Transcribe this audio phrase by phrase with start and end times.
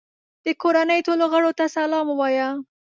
[0.43, 2.49] د کورنۍ ټولو غړو ته سلام ووایه.